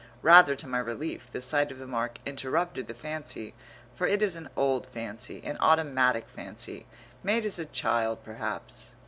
[0.23, 3.53] Rather to my relief the sight of the mark interrupted the fancy,
[3.93, 6.87] for it is an old fancy, an automatic fancy,
[7.21, 8.95] made as a child perhaps.